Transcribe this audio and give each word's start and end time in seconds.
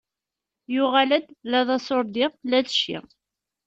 Yuɣal-d, 0.73 1.27
la 1.49 1.61
d 1.67 1.69
aṣuṛdi, 1.77 2.25
la 2.49 2.59
d 2.65 2.67
cci. 2.75 2.97